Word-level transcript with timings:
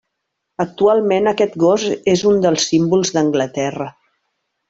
Actualment, 0.63 1.29
aquest 1.31 1.59
gos 1.65 1.85
és 2.15 2.25
un 2.31 2.41
dels 2.47 2.65
símbols 2.71 3.15
d'Anglaterra. 3.19 3.93